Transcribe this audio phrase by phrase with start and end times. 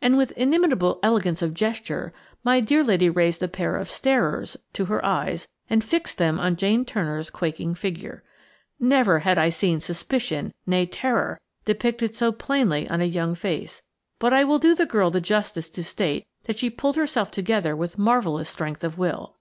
[0.00, 4.86] And, with inimitable elegance of gesture, my dear lady raised a pair of "starers" to
[4.86, 8.24] her eyes and fixed them on Jane Turner's quaking figure.
[8.80, 13.82] Never had I seen suspicion, nay terror, depicted so plainly on a young face,
[14.18, 17.76] but I will do the girl the justice to state that she pulled herself together
[17.76, 19.36] with marvellous strength of will.